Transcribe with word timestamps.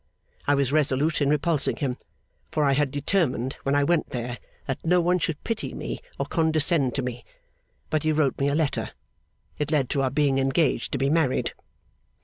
I 0.47 0.55
was 0.55 0.71
resolute 0.71 1.21
in 1.21 1.29
repulsing 1.29 1.75
him; 1.75 1.95
for 2.49 2.63
I 2.63 2.73
had 2.73 2.89
determined 2.89 3.53
when 3.61 3.75
I 3.75 3.83
went 3.83 4.09
there, 4.09 4.39
that 4.65 4.83
no 4.83 4.99
one 4.99 5.19
should 5.19 5.43
pity 5.43 5.75
me 5.75 6.01
or 6.17 6.25
condescend 6.25 6.95
to 6.95 7.03
me. 7.03 7.23
But 7.91 8.01
he 8.01 8.11
wrote 8.11 8.39
me 8.39 8.47
a 8.47 8.55
letter. 8.55 8.93
It 9.59 9.69
led 9.69 9.91
to 9.91 10.01
our 10.01 10.09
being 10.09 10.39
engaged 10.39 10.91
to 10.93 10.97
be 10.97 11.11
married. 11.11 11.53